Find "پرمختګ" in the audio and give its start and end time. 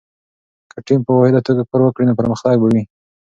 2.19-2.55